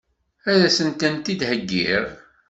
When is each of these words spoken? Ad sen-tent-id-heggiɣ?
Ad 0.51 0.61
sen-tent-id-heggiɣ? 0.75 2.03